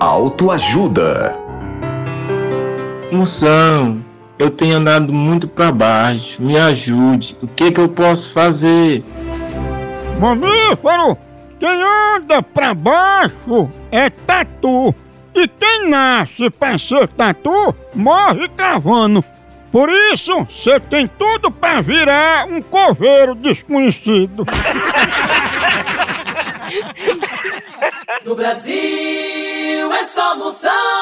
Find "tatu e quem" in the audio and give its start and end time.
14.08-15.90